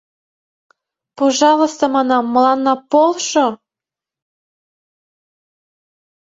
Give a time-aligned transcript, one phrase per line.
[1.17, 3.47] Пожалыста, манам, мыланна полшо.